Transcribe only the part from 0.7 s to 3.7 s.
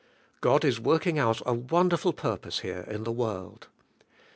working out a wonderful purpose here in the v/orld.